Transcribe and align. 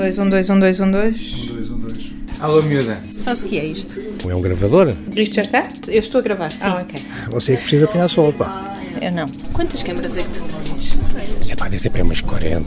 dois, 0.00 0.18
um, 0.18 0.28
dois, 0.30 0.48
um, 0.50 0.58
dois, 0.58 0.80
um, 0.80 0.90
dois. 0.90 1.16
Um, 1.32 1.46
dois, 1.54 1.70
um, 1.70 1.78
dois. 1.80 2.12
Alô, 2.40 2.62
miúda. 2.62 2.98
Sabes 3.04 3.42
o 3.42 3.46
que 3.48 3.58
é 3.58 3.64
isto? 3.66 4.00
É 4.26 4.34
um 4.34 4.40
gravador? 4.40 4.94
Isto 5.14 5.34
já 5.34 5.42
está? 5.42 5.68
Eu 5.88 5.98
estou 5.98 6.20
a 6.20 6.22
gravar, 6.22 6.50
sim. 6.50 6.58
Ah, 6.62 6.80
ok. 6.82 7.02
Você 7.28 7.52
é 7.52 7.56
que 7.56 7.62
precisa 7.62 7.84
apanhar 7.84 8.08
sol, 8.08 8.32
pá. 8.32 8.78
Eu 9.00 9.12
não. 9.12 9.28
Quantas 9.52 9.82
câmaras 9.82 10.16
é 10.16 10.22
que 10.22 10.28
tu 10.30 10.40
tens? 10.40 11.50
É 11.50 11.54
pá, 11.54 11.68
deve 11.68 11.82
ter 11.82 11.90
para 11.90 12.02
umas 12.02 12.20
40. 12.22 12.66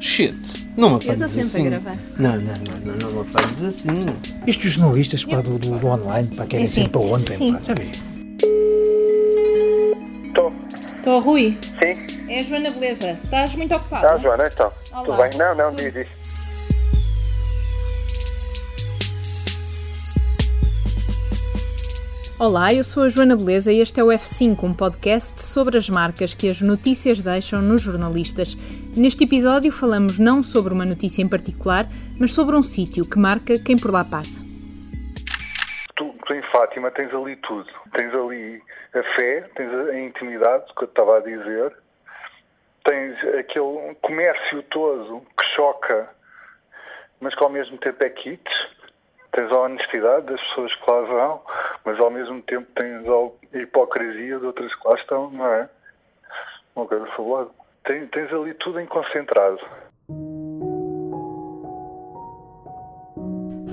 Shit, 0.00 0.34
não 0.76 0.88
me 0.90 0.94
Eu 0.94 0.98
estou 0.98 1.14
apanhes 1.14 1.30
sempre 1.30 1.46
assim. 1.46 1.66
a 1.66 1.70
gravar. 1.70 1.96
Não, 2.18 2.36
não, 2.36 2.42
não, 2.42 2.80
não, 2.84 2.96
não 2.96 3.12
me 3.12 3.20
apanhes 3.30 3.62
assim. 3.62 3.98
Estes 4.46 4.72
jornalistas 4.72 5.24
pá, 5.24 5.40
do, 5.40 5.58
do, 5.58 5.78
do 5.78 5.86
online 5.86 6.28
pá, 6.34 6.46
querem 6.46 6.64
É 6.66 6.68
sempre 6.68 6.90
para 6.90 7.00
ontem, 7.02 7.36
sim. 7.36 7.52
pá. 7.52 7.60
Já 7.66 7.74
vi. 7.74 7.90
Estou, 10.26 10.52
Estou, 10.96 11.20
Rui. 11.20 11.56
sim. 11.62 12.16
É 12.28 12.40
a 12.40 12.42
Joana 12.42 12.70
Beleza. 12.72 13.18
Estás 13.22 13.54
muito 13.54 13.72
ocupada? 13.74 14.10
Ah, 14.10 14.16
Joana, 14.18 14.50
então. 14.52 14.72
Olá. 14.92 15.04
Tudo 15.04 15.16
bem? 15.16 15.38
Não, 15.38 15.54
não, 15.54 15.72
diz 15.74 15.94
isso. 15.94 16.25
Olá, 22.38 22.70
eu 22.70 22.84
sou 22.84 23.04
a 23.04 23.08
Joana 23.08 23.34
Beleza 23.34 23.72
e 23.72 23.80
este 23.80 23.98
é 23.98 24.04
o 24.04 24.08
F5, 24.08 24.62
um 24.62 24.74
podcast 24.74 25.40
sobre 25.40 25.78
as 25.78 25.88
marcas 25.88 26.34
que 26.34 26.50
as 26.50 26.60
notícias 26.60 27.22
deixam 27.22 27.62
nos 27.62 27.80
jornalistas. 27.80 28.54
Neste 28.94 29.24
episódio 29.24 29.72
falamos 29.72 30.18
não 30.18 30.42
sobre 30.42 30.74
uma 30.74 30.84
notícia 30.84 31.22
em 31.22 31.28
particular, 31.28 31.86
mas 32.20 32.32
sobre 32.32 32.54
um 32.54 32.62
sítio 32.62 33.08
que 33.08 33.18
marca 33.18 33.58
quem 33.58 33.78
por 33.78 33.90
lá 33.90 34.04
passa. 34.04 34.44
Tu, 35.96 36.14
tu 36.26 36.34
em 36.34 36.42
Fátima 36.52 36.90
tens 36.90 37.08
ali 37.14 37.36
tudo. 37.36 37.70
Tens 37.94 38.12
ali 38.12 38.62
a 38.92 39.02
fé, 39.14 39.48
tens 39.54 39.72
a, 39.72 39.98
intimidade, 39.98 40.66
que 40.76 40.84
eu 40.84 40.88
estava 40.88 41.16
a 41.16 41.20
dizer, 41.20 41.74
tens 42.84 43.16
aquele 43.38 43.94
comércio 44.02 44.62
todo 44.64 45.22
que 45.38 45.46
choca, 45.54 46.06
mas 47.18 47.34
que 47.34 47.42
ao 47.42 47.48
mesmo 47.48 47.78
tempo 47.78 48.04
é 48.04 48.10
kit. 48.10 48.44
Tens 49.32 49.50
a 49.50 49.58
honestidade 49.58 50.26
das 50.26 50.40
pessoas 50.48 50.74
que 50.74 50.90
lá 50.90 51.00
vão, 51.00 51.42
mas 51.86 52.00
ao 52.00 52.10
mesmo 52.10 52.42
tempo 52.42 52.66
tens 52.74 53.06
a 53.08 53.58
hipocrisia 53.58 54.40
de 54.40 54.44
outras 54.44 54.74
que 54.74 54.88
lá 54.88 54.96
estão, 54.96 55.30
não 55.30 55.46
é? 55.46 55.70
Uma 56.74 56.84
coisa 56.84 57.06
fabulosa. 57.16 57.50
Tens, 57.84 58.10
tens 58.10 58.32
ali 58.32 58.52
tudo 58.54 58.80
em 58.80 58.86
concentrado. 58.86 59.60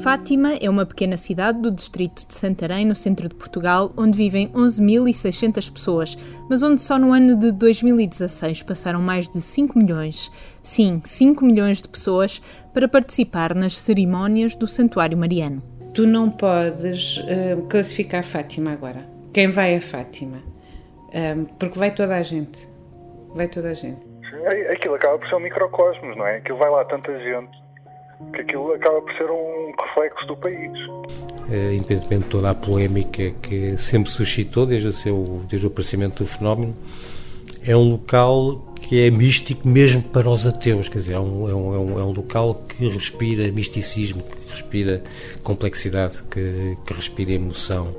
Fátima 0.04 0.54
é 0.62 0.70
uma 0.70 0.86
pequena 0.86 1.18
cidade 1.18 1.60
do 1.60 1.72
distrito 1.72 2.28
de 2.28 2.34
Santarém, 2.36 2.86
no 2.86 2.94
centro 2.94 3.28
de 3.28 3.34
Portugal, 3.34 3.92
onde 3.98 4.16
vivem 4.16 4.50
11.600 4.50 5.74
pessoas, 5.74 6.18
mas 6.48 6.62
onde 6.62 6.82
só 6.82 7.00
no 7.00 7.14
ano 7.14 7.36
de 7.36 7.52
2016 7.52 8.62
passaram 8.64 9.02
mais 9.02 9.28
de 9.28 9.42
5 9.42 9.80
milhões, 9.80 10.30
sim, 10.62 11.02
5 11.04 11.44
milhões 11.44 11.82
de 11.82 11.88
pessoas, 11.88 12.40
para 12.74 12.88
participar 12.88 13.56
nas 13.56 13.78
cerimónias 13.78 14.56
do 14.56 14.68
Santuário 14.68 15.18
Mariano. 15.18 15.73
Tu 15.94 16.08
não 16.08 16.30
podes 16.30 17.24
eh, 17.28 17.56
classificar 17.70 18.24
Fátima 18.24 18.72
agora. 18.72 19.06
Quem 19.34 19.48
vai 19.48 19.76
a 19.76 19.82
Fátima? 19.82 20.38
Ahm, 21.14 21.46
porque 21.60 21.78
vai 21.78 21.92
toda 21.92 22.16
a 22.16 22.24
gente. 22.24 22.68
Vai 23.36 23.48
toda 23.48 23.70
a 23.70 23.74
gente. 23.74 24.00
É- 24.46 24.72
Aquilo 24.74 24.96
acaba 24.96 25.18
por 25.20 25.28
ser 25.30 25.36
um 25.36 25.40
microcosmos, 25.40 26.18
não 26.18 26.26
é? 26.26 26.38
Aquilo 26.38 26.58
vai 26.58 26.70
lá 26.70 26.84
tanta 26.86 27.12
gente 27.20 27.52
que 28.34 28.42
aquilo 28.42 28.74
acaba 28.74 29.02
por 29.02 29.14
ser 29.16 29.30
um 29.30 29.72
reflexo 29.80 30.26
do 30.28 30.38
país. 30.38 30.72
Eh, 31.52 31.74
independentemente 31.76 32.24
de 32.24 32.30
toda 32.30 32.50
a 32.50 32.56
polémica 32.56 33.32
que 33.42 33.78
sempre 33.78 34.10
suscitou 34.10 34.66
desde 34.66 34.88
o, 34.88 34.94
seu, 34.94 35.44
desde 35.48 35.68
o 35.68 35.70
aparecimento 35.70 36.24
do 36.24 36.30
fenómeno, 36.30 36.76
é 37.66 37.76
um 37.76 37.90
local 37.90 38.74
que 38.76 39.02
é 39.02 39.10
místico 39.10 39.68
mesmo 39.68 40.04
para 40.04 40.30
os 40.30 40.46
ateus, 40.46 40.90
quer 40.90 40.98
dizer, 40.98 41.14
é 41.14 41.20
um, 41.20 41.50
é 41.50 41.56
um, 41.56 41.74
é 41.74 41.80
um, 41.80 42.00
é 42.00 42.04
um 42.04 42.12
local 42.12 42.64
que 42.68 42.88
respira 42.88 43.50
misticismo, 43.52 44.22
que 44.22 44.52
respira 44.52 45.02
complexidade, 45.42 46.22
que, 46.30 46.76
que 46.86 46.94
respira 46.94 47.32
emoção. 47.32 47.96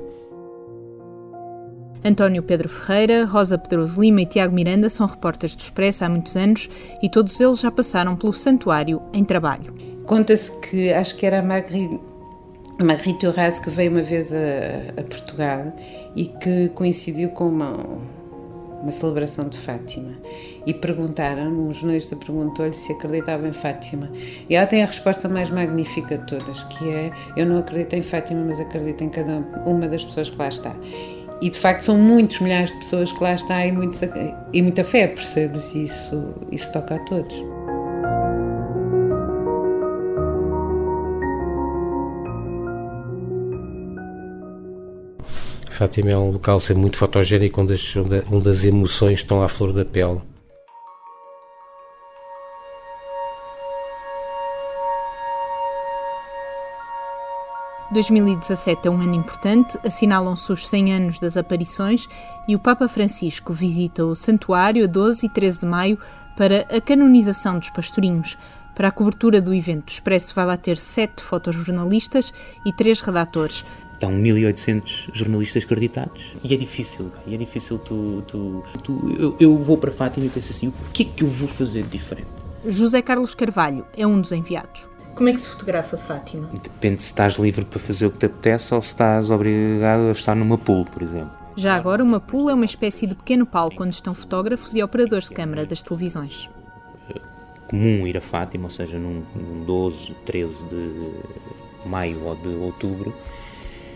António 2.03 2.43
Pedro 2.43 2.69
Ferreira, 2.69 3.25
Rosa 3.25 3.57
Pedroso 3.57 3.99
Lima 3.99 4.21
e 4.21 4.27
Tiago 4.27 4.53
Miranda 4.53 4.91
são 4.91 5.07
repórteres 5.07 5.55
do 5.55 5.61
Expresso 5.61 6.05
há 6.05 6.09
muitos 6.09 6.35
anos 6.35 6.69
e 7.01 7.09
todos 7.09 7.39
eles 7.41 7.59
já 7.59 7.71
passaram 7.71 8.15
pelo 8.15 8.31
santuário 8.31 9.01
em 9.11 9.23
trabalho. 9.23 9.73
Conta-se 10.05 10.51
que 10.59 10.93
acho 10.93 11.15
que 11.17 11.25
era 11.25 11.39
a 11.39 11.41
Marguerite, 11.41 11.99
a 12.77 12.83
Marguerite 12.83 13.25
Horace 13.25 13.59
que 13.59 13.71
veio 13.71 13.91
uma 13.91 14.03
vez 14.03 14.31
a, 14.31 15.01
a 15.01 15.03
Portugal 15.03 15.75
e 16.15 16.25
que 16.25 16.69
coincidiu 16.75 17.29
com 17.29 17.47
uma, 17.49 17.99
uma 18.85 18.91
celebração 18.91 19.49
de 19.49 19.57
Fátima. 19.57 20.13
E 20.65 20.73
perguntaram, 20.73 21.51
um 21.51 21.73
jornalista 21.73 22.15
perguntou-lhe 22.15 22.73
se 22.73 22.93
acreditava 22.93 23.47
em 23.47 23.53
Fátima. 23.53 24.11
E 24.47 24.55
ela 24.55 24.67
tem 24.67 24.83
a 24.83 24.85
resposta 24.85 25.27
mais 25.27 25.49
magnífica 25.49 26.19
de 26.19 26.27
todas, 26.27 26.63
que 26.63 26.89
é: 26.89 27.11
Eu 27.35 27.47
não 27.47 27.57
acredito 27.57 27.93
em 27.93 28.03
Fátima, 28.03 28.45
mas 28.45 28.59
acredito 28.59 29.03
em 29.03 29.09
cada 29.09 29.37
uma 29.65 29.87
das 29.87 30.05
pessoas 30.05 30.29
que 30.29 30.37
lá 30.37 30.47
está. 30.47 30.75
E 31.41 31.49
de 31.49 31.59
facto 31.59 31.81
são 31.81 31.97
muitos 31.97 32.39
milhares 32.39 32.71
de 32.71 32.77
pessoas 32.77 33.11
que 33.11 33.21
lá 33.21 33.33
está 33.33 33.65
e, 33.65 33.71
muitos, 33.71 33.99
e 34.53 34.61
muita 34.61 34.83
fé, 34.83 35.07
percebes? 35.07 35.75
Isso, 35.75 36.33
isso 36.51 36.71
toca 36.71 36.95
a 36.95 36.99
todos. 36.99 37.54
Fátima 45.75 46.11
é 46.11 46.17
um 46.17 46.31
local 46.31 46.57
sempre 46.57 46.81
muito 46.81 46.97
fotogénico 46.97 47.59
onde 47.59 47.73
as, 47.73 47.95
onde, 48.31 48.49
as 48.49 48.63
emoções 48.63 49.19
estão 49.19 49.43
à 49.43 49.49
flor 49.49 49.73
da 49.73 49.83
pele.– 49.83 50.21
2017 57.91 58.87
é 58.87 58.91
um 58.91 59.01
ano 59.01 59.15
importante, 59.15 59.77
assinalam-se 59.83 60.49
os 60.49 60.67
100 60.69 60.93
anos 60.93 61.19
das 61.19 61.35
aparições 61.35 62.07
e 62.47 62.55
o 62.55 62.59
Papa 62.59 62.87
Francisco 62.87 63.51
visita 63.51 64.05
o 64.05 64.15
santuário 64.15 64.85
a 64.85 64.87
12 64.87 65.25
e 65.25 65.29
13 65.29 65.59
de 65.59 65.65
maio 65.65 65.99
para 66.37 66.65
a 66.73 66.79
canonização 66.79 67.59
dos 67.59 67.69
pastorinhos. 67.69 68.37
Para 68.75 68.89
a 68.89 68.91
cobertura 68.91 69.39
do 69.39 69.53
evento, 69.53 69.89
o 69.89 69.91
Expresso 69.91 70.35
vai 70.35 70.45
lá 70.45 70.57
ter 70.57 70.77
sete 70.77 71.23
fotojornalistas 71.23 72.33
e 72.65 72.73
três 72.73 72.99
redatores. 72.99 73.63
Estão 73.95 74.11
1800 74.11 75.09
jornalistas 75.13 75.63
acreditados 75.63 76.33
e 76.43 76.53
é 76.53 76.57
difícil, 76.57 77.11
e 77.25 77.33
é 77.33 77.37
difícil 77.37 77.79
tu, 77.79 78.23
tu, 78.27 78.63
tu 78.83 79.15
eu, 79.17 79.37
eu 79.39 79.57
vou 79.57 79.77
para 79.77 79.91
Fátima 79.91 80.25
e 80.25 80.29
penso 80.29 80.51
assim, 80.51 80.67
o 80.67 80.73
que 80.93 81.03
é 81.03 81.05
que 81.05 81.23
eu 81.23 81.29
vou 81.29 81.47
fazer 81.47 81.83
de 81.83 81.89
diferente? 81.89 82.27
José 82.67 83.01
Carlos 83.01 83.33
Carvalho 83.33 83.85
é 83.95 84.05
um 84.05 84.19
dos 84.19 84.33
enviados. 84.33 84.87
Como 85.15 85.29
é 85.29 85.33
que 85.33 85.39
se 85.39 85.47
fotografa 85.47 85.95
Fátima? 85.95 86.49
Depende 86.61 87.01
se 87.01 87.07
estás 87.07 87.35
livre 87.35 87.63
para 87.63 87.79
fazer 87.79 88.05
o 88.05 88.11
que 88.11 88.17
te 88.17 88.25
apetece 88.25 88.75
ou 88.75 88.81
se 88.81 88.89
estás 88.89 89.31
obrigado 89.31 90.09
a 90.09 90.11
estar 90.11 90.35
numa 90.35 90.57
pool, 90.57 90.83
por 90.83 91.01
exemplo. 91.01 91.31
Já 91.55 91.73
agora, 91.73 92.03
uma 92.03 92.19
pool 92.19 92.49
é 92.49 92.53
uma 92.53 92.65
espécie 92.65 93.07
de 93.07 93.15
pequeno 93.15 93.45
palco 93.45 93.81
onde 93.81 93.95
estão 93.95 94.13
fotógrafos 94.13 94.75
e 94.75 94.83
operadores 94.83 95.29
de 95.29 95.35
câmara 95.35 95.65
das 95.65 95.81
televisões. 95.81 96.49
Comum 97.67 98.05
ir 98.05 98.17
a 98.17 98.21
Fátima, 98.21 98.65
ou 98.65 98.69
seja, 98.69 98.99
num, 98.99 99.23
num 99.33 99.63
12, 99.63 100.13
13 100.25 100.65
de 100.65 101.11
maio 101.85 102.21
ou 102.25 102.35
de 102.35 102.49
outubro, 102.49 103.13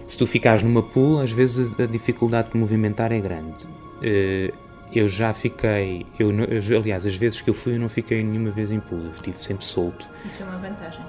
se 0.09 0.17
tu 0.17 0.25
ficares 0.25 0.63
numa 0.63 0.81
pool, 0.81 1.19
às 1.19 1.31
vezes 1.31 1.71
a 1.79 1.85
dificuldade 1.85 2.49
de 2.51 2.57
movimentar 2.57 3.11
é 3.11 3.19
grande. 3.19 3.67
Eh, 4.01 4.51
Eu 4.91 5.07
já 5.07 5.31
fiquei, 5.33 6.03
eu, 6.17 6.29
aliás, 6.75 7.05
as 7.05 7.15
vezes 7.15 7.41
que 7.41 7.49
eu 7.51 7.53
fui, 7.53 7.75
eu 7.75 7.79
não 7.79 7.87
fiquei 7.87 8.23
nenhuma 8.23 8.49
vez 8.49 8.71
em 8.71 8.79
pool, 8.79 9.03
eu 9.03 9.11
estive 9.11 9.37
sempre 9.37 9.63
solto. 9.63 10.07
Isso 10.25 10.41
é 10.41 10.45
uma 10.47 10.57
vantagem. 10.57 11.01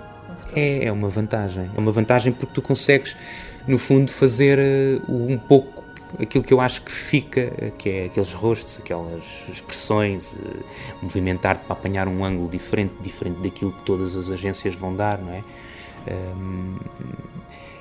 É, 0.55 0.85
é 0.85 0.93
uma 0.93 1.09
vantagem. 1.09 1.71
É 1.75 1.81
uma 1.81 1.91
vantagem 1.91 2.31
porque 2.31 2.53
tu 2.53 2.61
consegues, 2.61 3.17
no 3.67 3.79
fundo, 3.79 4.13
fazer 4.13 4.59
eh, 4.59 5.01
um 5.09 5.39
pouco 5.39 5.83
aquilo 6.21 6.45
que 6.45 6.53
eu 6.53 6.61
acho 6.61 6.83
que 6.83 6.93
fica, 6.93 7.41
eh, 7.41 7.73
que 7.79 7.89
é 7.89 8.05
aqueles 8.05 8.35
rostos, 8.35 8.79
aquelas 8.79 9.49
expressões, 9.49 10.37
movimentar-te 11.01 11.65
para 11.65 11.73
apanhar 11.73 12.07
um 12.07 12.23
ângulo 12.23 12.51
diferente, 12.51 12.93
diferente 13.01 13.41
daquilo 13.41 13.73
que 13.73 13.83
todas 13.83 14.15
as 14.15 14.29
agências 14.31 14.75
vão 14.75 14.95
dar, 14.95 15.17
não 15.19 15.33
é? 15.33 15.43
Hum, 16.37 16.77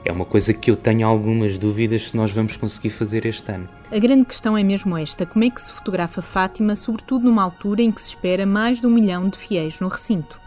é 0.05 0.11
uma 0.11 0.25
coisa 0.25 0.53
que 0.53 0.71
eu 0.71 0.75
tenho 0.75 1.07
algumas 1.07 1.57
dúvidas 1.57 2.09
se 2.09 2.17
nós 2.17 2.31
vamos 2.31 2.55
conseguir 2.55 2.89
fazer 2.89 3.25
este 3.25 3.51
ano. 3.51 3.67
A 3.91 3.99
grande 3.99 4.25
questão 4.25 4.57
é 4.57 4.63
mesmo 4.63 4.97
esta: 4.97 5.25
como 5.25 5.43
é 5.43 5.49
que 5.49 5.61
se 5.61 5.73
fotografa 5.73 6.21
Fátima, 6.21 6.75
sobretudo 6.75 7.25
numa 7.25 7.43
altura 7.43 7.81
em 7.81 7.91
que 7.91 8.01
se 8.01 8.09
espera 8.09 8.45
mais 8.45 8.79
de 8.79 8.87
um 8.87 8.89
milhão 8.89 9.27
de 9.29 9.37
fiéis 9.37 9.79
no 9.79 9.87
recinto? 9.87 10.39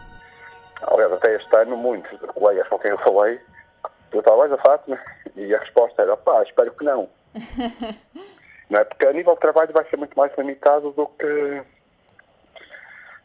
Aliás, 0.87 1.11
até 1.13 1.35
este 1.35 1.55
ano, 1.55 1.77
muitos 1.77 2.19
colegas 2.33 2.67
com 2.67 2.79
quem 2.79 2.91
eu 2.91 2.97
falei, 2.99 3.39
perguntavam, 4.09 4.39
vais 4.39 4.51
a 4.51 4.57
Fátima? 4.57 4.99
E 5.35 5.53
a 5.53 5.59
resposta 5.59 6.01
era, 6.01 6.17
pá, 6.17 6.43
espero 6.43 6.71
que 6.71 6.83
não. 6.83 7.09
não 8.69 8.79
é? 8.79 8.83
Porque 8.83 9.05
a 9.05 9.13
nível 9.13 9.33
de 9.33 9.39
trabalho 9.39 9.71
vai 9.71 9.87
ser 9.89 9.97
muito 9.97 10.17
mais 10.17 10.31
limitado 10.37 10.91
do 10.91 11.07
que 11.07 11.63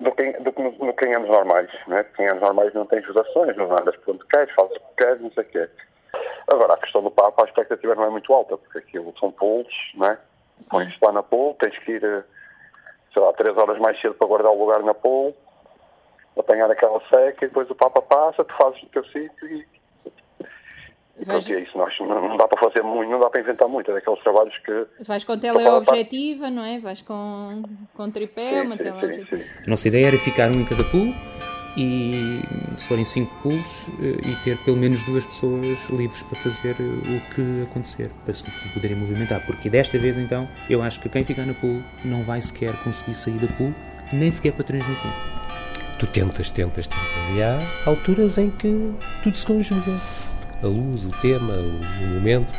do 0.01 0.13
que, 0.13 0.33
do 0.33 0.53
que 0.53 0.63
no, 0.63 0.71
no 0.87 0.95
que 0.95 1.07
em 1.07 1.15
anos 1.15 1.29
normais. 1.29 1.71
Não 1.87 1.99
é? 1.99 2.03
Porque 2.05 2.23
em 2.23 2.29
anos 2.29 2.43
normais 2.43 2.73
não 2.75 2.87
tens 2.87 3.07
rotações, 3.07 3.57
não 3.57 3.77
andas 3.77 3.97
por 3.97 4.15
onde 4.15 4.25
queres, 4.27 4.55
fazes 4.55 4.77
o 4.77 4.81
que 4.81 5.05
queres, 5.05 5.21
não 5.21 5.33
sei 5.33 5.45
o 5.45 5.47
quê. 5.49 5.69
Agora, 6.49 6.75
a 6.75 6.79
questão 6.79 7.03
do 7.03 7.11
Papa, 7.11 7.43
a 7.43 7.47
expectativa 7.47 7.95
não 7.95 8.05
é 8.05 8.11
muito 8.11 8.33
alta, 8.33 8.57
porque 8.57 8.79
aquilo 8.79 9.13
são 9.21 9.31
pools, 9.31 9.69
não 9.95 10.07
é? 10.07 10.19
Pões-te 10.71 10.99
lá 11.05 11.13
na 11.13 11.23
pool, 11.23 11.55
tens 11.61 11.79
que 11.81 11.93
ir, 11.93 12.03
eh, 12.05 12.25
sei 13.13 13.23
lá, 13.23 13.33
três 13.35 13.57
horas 13.57 13.79
mais 13.79 14.01
cedo 14.01 14.15
para 14.15 14.27
guardar 14.27 14.51
o 14.53 14.59
lugar 14.59 14.83
na 14.83 14.95
pool. 14.95 15.37
apanhar 16.39 16.71
aquela 16.71 17.01
seca 17.11 17.45
e 17.45 17.49
depois 17.49 17.69
o 17.69 17.75
Papa 17.75 18.01
passa, 18.01 18.45
tu 18.45 18.55
fazes 18.57 18.81
no 18.83 18.89
teu 18.91 19.05
sítio 19.07 19.47
e, 19.49 19.67
e 21.21 21.25
pronto, 21.25 21.53
é 21.53 21.61
isso. 21.61 21.77
Nós, 21.77 21.93
não, 21.99 22.37
dá 22.37 22.47
para 22.47 22.61
fazer 22.61 22.83
muito, 22.83 23.11
não 23.11 23.19
dá 23.19 23.29
para 23.29 23.41
inventar 23.41 23.69
muito. 23.69 23.91
É 23.91 23.95
daqueles 23.95 24.21
trabalhos 24.23 24.57
que. 24.59 24.87
Vais 25.05 25.25
com 25.25 25.37
teleobjetiva, 25.37 26.49
não 26.49 26.65
é? 26.65 26.79
Vais 26.79 27.03
com, 27.03 27.63
com 27.95 28.11
tripé, 28.11 28.63
uma 28.63 28.77
sim, 28.77 28.85
sim, 28.85 28.91
teleobjetiva. 28.93 29.37
sim. 29.37 29.51
A 29.67 29.71
nossa 29.71 29.89
ideia 29.89 30.07
era 30.07 30.19
ficar 30.19 30.49
um 30.49 30.61
em 30.61 30.65
cada 30.65 30.85
pool 30.85 31.13
e, 31.77 32.41
se 32.77 32.87
forem 32.89 33.05
cinco 33.05 33.33
pools, 33.43 33.89
eh, 34.01 34.17
e 34.27 34.37
ter 34.45 34.57
pelo 34.59 34.77
menos 34.77 35.03
duas 35.05 35.25
pessoas 35.27 35.89
livres 35.91 36.23
para 36.23 36.39
fazer 36.41 36.77
eh, 36.81 36.83
o 36.83 37.35
que 37.35 37.63
acontecer, 37.63 38.11
para 38.25 38.35
se 38.35 38.43
poderem 38.75 38.97
movimentar. 38.97 39.45
Porque 39.47 39.69
desta 39.71 39.99
vez, 39.99 40.17
então, 40.19 40.49
eu 40.69 40.83
acho 40.83 40.99
que 41.01 41.09
quem 41.09 41.25
ficar 41.25 41.47
na 41.47 41.55
pool 41.55 41.81
não 42.05 42.23
vai 42.25 42.41
sequer 42.43 42.75
conseguir 42.83 43.15
sair 43.15 43.39
da 43.39 43.47
pool, 43.55 43.73
nem 44.13 44.31
sequer 44.31 44.53
para 44.53 44.65
transmitir. 44.65 45.13
Tu 45.99 46.07
tentas, 46.07 46.51
tentas, 46.51 46.87
tentas. 46.87 47.37
E 47.37 47.43
há 47.43 47.61
alturas 47.87 48.39
em 48.39 48.51
que 48.51 48.93
tudo 49.23 49.37
se 49.37 49.45
conjuga. 49.45 50.01
A 50.63 50.67
luz, 50.67 51.05
o 51.05 51.11
tema, 51.21 51.55
o, 51.55 52.07
momento, 52.07 52.53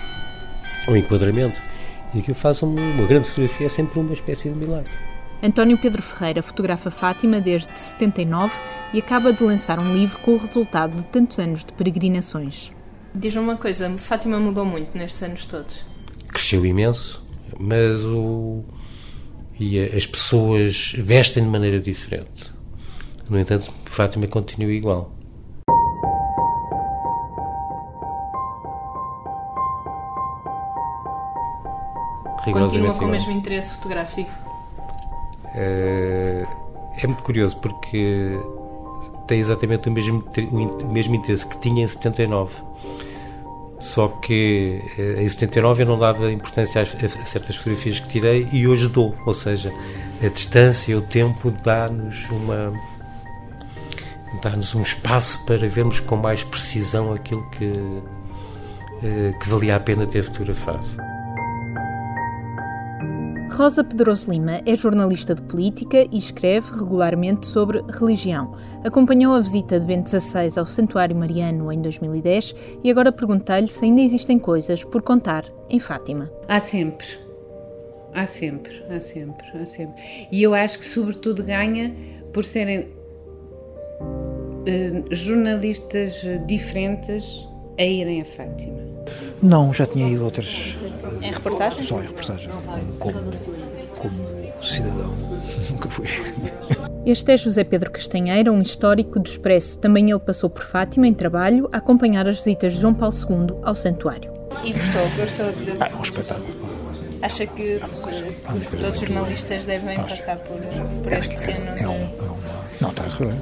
o 0.87 0.95
enquadramento. 0.95 1.61
E 2.13 2.19
aquilo 2.19 2.35
faz 2.35 2.61
um- 2.63 2.75
uma 2.75 3.05
grande 3.05 3.27
fotografia, 3.29 3.65
é 3.65 3.69
sempre 3.69 3.99
uma 3.99 4.13
espécie 4.13 4.49
de 4.49 4.55
milagre. 4.55 4.91
António 5.41 5.77
Pedro 5.77 6.01
Ferreira 6.01 6.43
fotografa 6.43 6.91
Fátima 6.91 7.39
desde 7.39 7.79
79 7.79 8.53
e 8.93 8.99
acaba 8.99 9.31
de 9.31 9.41
lançar 9.41 9.79
um 9.79 9.93
livro 9.93 10.19
com 10.19 10.33
o 10.33 10.37
resultado 10.37 10.97
de 10.97 11.07
tantos 11.07 11.39
anos 11.39 11.63
de 11.63 11.71
peregrinações. 11.71 12.73
Diz-me 13.15 13.39
uma 13.39 13.55
coisa, 13.55 13.89
Fátima 13.95 14.37
mudou 14.37 14.65
muito 14.65 14.97
nestes 14.97 15.23
anos 15.23 15.45
todos. 15.45 15.85
Cresceu 16.27 16.65
imenso, 16.65 17.23
mas 17.57 18.03
o. 18.03 18.65
E 19.57 19.79
as 19.79 20.05
pessoas 20.05 20.93
vestem 20.97 21.43
de 21.43 21.49
maneira 21.49 21.79
diferente. 21.79 22.51
No 23.29 23.39
entanto, 23.39 23.71
Fátima 23.85 24.27
continua 24.27 24.71
igual. 24.71 25.13
Continua 32.43 32.93
com 32.95 33.05
o 33.05 33.09
mesmo 33.09 33.31
interesse 33.31 33.75
fotográfico. 33.75 34.48
Eh, 35.55 36.45
é 37.01 37.07
muito 37.07 37.23
curioso 37.23 37.57
porque 37.57 38.37
tem 39.27 39.39
exatamente 39.39 39.87
o 39.87 39.91
mesmo, 39.91 40.23
o 40.83 40.91
mesmo 40.91 41.15
interesse 41.15 41.45
que 41.45 41.59
tinha 41.59 41.83
em 41.83 41.87
79. 41.87 42.53
Só 43.79 44.09
que 44.09 44.81
eh, 44.97 45.23
em 45.23 45.29
79 45.29 45.83
eu 45.83 45.87
não 45.87 45.97
dava 45.97 46.31
importância 46.31 46.81
a, 46.81 46.85
certas 46.85 47.55
fotografias 47.55 47.99
que 47.99 48.07
tirei 48.07 48.47
e 48.51 48.67
hoje 48.67 48.87
dou. 48.87 49.15
Ou 49.25 49.33
seja, 49.33 49.73
a 50.21 50.27
distância, 50.27 50.97
o 50.97 51.01
tempo 51.01 51.51
dá-nos 51.63 52.29
uma 52.29 52.73
dá-nos 54.41 54.75
um 54.75 54.81
espaço 54.81 55.43
para 55.45 55.67
vermos 55.67 55.99
com 55.99 56.15
mais 56.15 56.43
precisão 56.43 57.13
aquilo 57.13 57.49
que, 57.51 57.73
eh, 59.03 59.31
que 59.39 59.49
valia 59.49 59.75
a 59.75 59.79
pena 59.79 60.05
ter 60.05 60.23
fotografado. 60.23 61.08
Rosa 63.59 63.83
Pedroso 63.83 64.31
Lima 64.31 64.61
é 64.65 64.73
jornalista 64.73 65.35
de 65.35 65.41
política 65.41 66.07
e 66.09 66.17
escreve 66.17 66.71
regularmente 66.71 67.45
sobre 67.45 67.83
religião. 67.89 68.55
Acompanhou 68.85 69.35
a 69.35 69.41
visita 69.41 69.77
de 69.77 69.85
Bento 69.85 70.09
XVI 70.09 70.57
ao 70.57 70.65
Santuário 70.65 71.13
Mariano 71.13 71.69
em 71.69 71.81
2010 71.81 72.55
e 72.81 72.89
agora 72.89 73.11
perguntei-lhe 73.11 73.67
se 73.67 73.83
ainda 73.83 73.99
existem 73.99 74.39
coisas 74.39 74.81
por 74.85 75.01
contar 75.01 75.43
em 75.69 75.77
Fátima. 75.77 76.31
Há 76.47 76.61
sempre. 76.61 77.05
Há 78.13 78.25
sempre, 78.25 78.81
há 78.89 79.01
sempre, 79.01 79.45
há 79.53 79.65
sempre. 79.65 80.01
E 80.31 80.41
eu 80.41 80.53
acho 80.53 80.79
que, 80.79 80.85
sobretudo, 80.85 81.43
ganha 81.43 81.93
por 82.31 82.45
serem 82.45 82.87
eh, 84.67 85.03
jornalistas 85.11 86.21
diferentes 86.47 87.45
a 87.77 87.83
irem 87.83 88.21
a 88.21 88.25
Fátima. 88.25 88.98
Não, 89.41 89.73
já 89.73 89.85
tinha 89.85 90.07
ido 90.07 90.23
outras. 90.23 90.75
Em 91.21 91.31
reportagem? 91.31 91.85
Só 91.85 91.99
em 92.01 92.07
reportagem. 92.07 92.49
Como, 92.99 93.19
como 93.97 94.63
cidadão. 94.63 95.15
Nunca 95.71 95.89
fui. 95.89 96.07
Este 97.05 97.31
é 97.31 97.37
José 97.37 97.63
Pedro 97.63 97.89
Castanheira, 97.91 98.51
um 98.51 98.61
histórico 98.61 99.19
do 99.19 99.27
Expresso. 99.27 99.79
Também 99.79 100.09
ele 100.09 100.19
passou 100.19 100.49
por 100.49 100.63
Fátima 100.63 101.07
em 101.07 101.13
trabalho 101.13 101.69
a 101.71 101.77
acompanhar 101.77 102.27
as 102.27 102.37
visitas 102.37 102.73
de 102.73 102.81
João 102.81 102.93
Paulo 102.93 103.15
II 103.15 103.57
ao 103.63 103.73
santuário. 103.75 104.31
E 104.63 104.73
gostou? 104.73 105.09
Gostou 105.17 105.51
de... 105.53 105.77
Ah, 105.79 105.89
é 105.91 105.95
um 105.95 106.01
espetáculo. 106.01 106.69
Acha 107.21 107.45
que 107.47 107.73
eh, 107.73 107.79
todos 108.79 108.95
os 108.95 108.99
jornalistas 109.01 109.65
devem 109.65 109.97
passar 109.97 110.37
por, 110.37 110.57
por 110.57 111.11
este 111.11 111.35
terreno? 111.35 111.77
É, 111.77 111.87
um, 111.87 111.93
é 111.93 112.23
uma. 112.23 112.65
Não, 112.79 112.89
está 112.91 113.03
a 113.03 113.09
correr. 113.09 113.35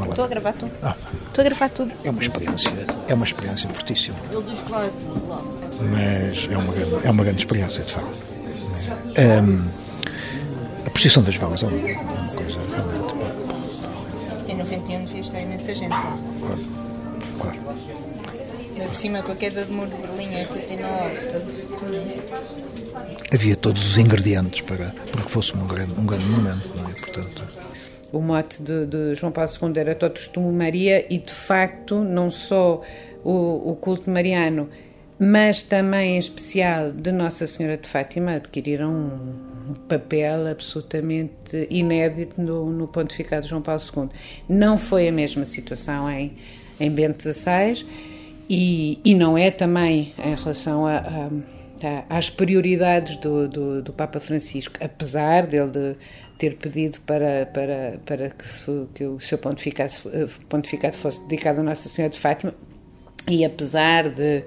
Uma 0.00 0.10
Estou 0.10 0.24
a 0.24 0.28
gravar 0.28 0.52
tudo. 0.54 0.72
Ah. 0.82 0.96
Estou 1.28 1.42
a 1.42 1.44
gravar 1.44 1.68
tudo. 1.68 1.92
É 2.04 2.10
uma 2.10 2.22
experiência, 2.22 2.70
é 3.08 3.14
uma 3.14 3.24
experiência 3.24 3.68
fortíssima. 3.68 4.16
Mas 5.80 6.48
é 6.50 6.56
uma 6.56 6.72
grande, 6.72 7.06
é 7.06 7.10
uma 7.10 7.22
grande 7.24 7.38
experiência, 7.40 7.84
de 7.84 7.92
facto. 7.92 8.22
Hum, 9.18 9.68
a 10.86 10.90
posição 10.90 11.22
das 11.22 11.36
vagas 11.36 11.62
é 11.62 11.66
uma, 11.66 11.76
é 11.90 11.92
uma 11.98 12.28
coisa 12.28 12.58
realmente. 12.74 13.14
pá, 13.14 14.52
Em 14.52 14.56
91 14.56 15.04
devia 15.04 15.20
estar 15.20 15.40
imensa 15.40 15.74
gente 15.74 15.90
lá. 15.90 16.18
Claro, 16.40 16.64
claro. 17.40 17.58
Por 18.88 18.94
cima, 18.96 19.22
com 19.22 19.32
a 19.32 19.36
queda 19.36 19.64
do 19.64 19.72
muro 19.72 19.90
de 19.90 19.96
Berlim 19.96 20.32
em 20.34 20.40
89, 20.40 21.16
tudo. 21.30 21.76
tudo. 21.78 23.30
Havia 23.32 23.56
todos 23.56 23.86
os 23.86 23.98
ingredientes 23.98 24.62
para, 24.62 24.94
para 25.12 25.22
que 25.22 25.30
fosse 25.30 25.54
um 25.56 25.66
grande, 25.66 25.92
um 25.98 26.04
grande 26.06 26.24
momento, 26.24 26.68
não 26.76 26.88
é? 26.88 26.92
Portanto, 26.94 27.44
O 28.12 28.20
mote 28.20 28.62
de, 28.62 28.86
de 28.86 29.14
João 29.14 29.32
Paulo 29.32 29.50
II 29.62 29.72
era 29.76 29.94
Totus 29.94 30.26
Tumo 30.28 30.50
Maria 30.52 31.06
e, 31.12 31.18
de 31.18 31.32
facto, 31.32 31.96
não 32.02 32.30
só 32.30 32.82
o, 33.24 33.70
o 33.70 33.76
culto 33.76 34.10
mariano, 34.10 34.68
mas 35.18 35.62
também, 35.62 36.16
em 36.16 36.18
especial, 36.18 36.90
de 36.90 37.12
Nossa 37.12 37.46
Senhora 37.46 37.76
de 37.76 37.86
Fátima, 37.88 38.32
adquiriram 38.32 38.90
um, 38.90 39.74
papel 39.88 40.46
absolutamente 40.48 41.68
inédito 41.70 42.40
no, 42.42 42.70
no 42.70 42.88
pontificado 42.88 43.42
de 43.42 43.50
João 43.50 43.62
Paulo 43.62 43.80
II. 43.96 44.08
Não 44.48 44.76
foi 44.76 45.06
a 45.08 45.12
mesma 45.12 45.44
situação 45.44 46.10
em, 46.10 46.32
em 46.80 46.90
Bento 46.90 47.22
XVI 47.22 47.86
e, 48.48 48.98
e 49.04 49.14
não 49.14 49.38
é 49.38 49.50
também 49.50 50.12
em 50.18 50.34
relação 50.34 50.86
a- 50.86 50.96
a 50.98 51.28
às 52.08 52.28
prioridades 52.30 53.16
do, 53.16 53.48
do, 53.48 53.82
do 53.82 53.92
Papa 53.92 54.20
Francisco, 54.20 54.74
apesar 54.80 55.46
dele 55.46 55.70
de 55.70 55.96
ter 56.38 56.56
pedido 56.56 56.98
para, 57.00 57.46
para, 57.46 57.98
para 58.04 58.30
que, 58.30 58.86
que 58.94 59.04
o 59.04 59.20
seu 59.20 59.38
pontificado, 59.38 59.92
pontificado 60.48 60.94
fosse 60.96 61.20
dedicado 61.22 61.60
a 61.60 61.62
Nossa 61.62 61.88
Senhora 61.88 62.12
de 62.12 62.18
Fátima, 62.18 62.54
e 63.28 63.44
apesar 63.44 64.08
de, 64.08 64.42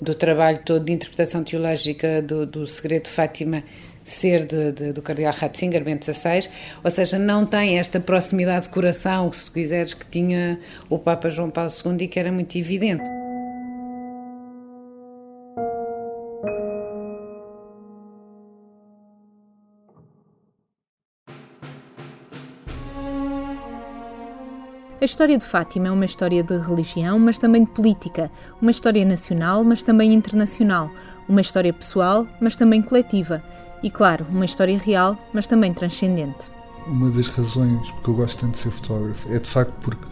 do 0.00 0.14
trabalho 0.14 0.58
todo 0.64 0.84
de 0.84 0.92
interpretação 0.92 1.44
teológica 1.44 2.22
do, 2.22 2.46
do 2.46 2.66
segredo 2.66 3.04
de 3.04 3.10
Fátima 3.10 3.62
ser 4.02 4.44
de, 4.46 4.72
de- 4.72 4.92
do 4.92 5.00
cardeal 5.00 5.32
Ratzinger, 5.32 5.82
Bento 5.82 6.04
XVI, 6.04 6.48
ou 6.82 6.90
seja, 6.90 7.18
não 7.18 7.46
tem 7.46 7.78
esta 7.78 7.98
proximidade 7.98 8.66
de 8.66 8.72
coração, 8.72 9.32
se 9.32 9.46
tu 9.46 9.52
quiseres, 9.52 9.94
que 9.94 10.04
tinha 10.06 10.58
o 10.90 10.98
Papa 10.98 11.30
João 11.30 11.48
Paulo 11.50 11.70
II 11.84 11.96
e 12.04 12.08
que 12.08 12.18
era 12.20 12.30
muito 12.30 12.56
evidente. 12.58 13.23
A 25.04 25.12
história 25.14 25.36
de 25.36 25.44
Fátima 25.44 25.88
é 25.88 25.90
uma 25.90 26.06
história 26.06 26.42
de 26.42 26.56
religião, 26.56 27.18
mas 27.18 27.36
também 27.36 27.62
de 27.62 27.70
política, 27.70 28.30
uma 28.58 28.70
história 28.70 29.04
nacional, 29.04 29.62
mas 29.62 29.82
também 29.82 30.14
internacional, 30.14 30.90
uma 31.28 31.42
história 31.42 31.74
pessoal, 31.74 32.26
mas 32.40 32.56
também 32.56 32.80
coletiva, 32.80 33.44
e 33.82 33.90
claro, 33.90 34.26
uma 34.30 34.46
história 34.46 34.78
real, 34.78 35.14
mas 35.30 35.46
também 35.46 35.74
transcendente. 35.74 36.50
Uma 36.86 37.10
das 37.10 37.26
razões 37.26 37.90
porque 37.90 38.08
eu 38.08 38.14
gosto 38.14 38.40
tanto 38.40 38.52
de 38.52 38.60
ser 38.60 38.70
fotógrafo 38.70 39.30
é 39.30 39.38
de 39.38 39.50
facto 39.50 39.74
porque 39.82 40.06